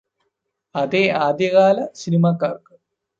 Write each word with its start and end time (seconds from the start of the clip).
അതെ 0.75 1.01
ആദ്യകാല 1.19 1.77
സിനിമാക്കാര്ക്ക് 1.95 2.73